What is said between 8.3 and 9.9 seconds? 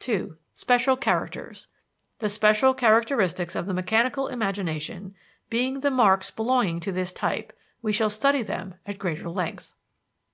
them at greater length.